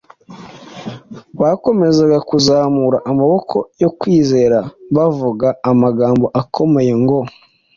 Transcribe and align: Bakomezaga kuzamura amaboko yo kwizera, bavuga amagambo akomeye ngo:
Bakomezaga 1.41 2.17
kuzamura 2.29 2.97
amaboko 3.11 3.57
yo 3.81 3.89
kwizera, 3.99 4.59
bavuga 4.95 5.47
amagambo 5.71 6.25
akomeye 6.41 6.93
ngo: 7.01 7.19